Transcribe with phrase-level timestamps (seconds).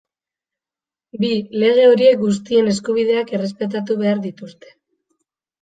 [1.23, 1.29] Bi,
[1.63, 4.77] lege horiek guztien eskubideak errespetatu behar dituzte.